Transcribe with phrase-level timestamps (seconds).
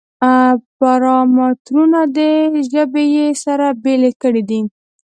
[0.79, 4.61] پارامترونه دي چې ژبې یې سره بېلې کړې دي.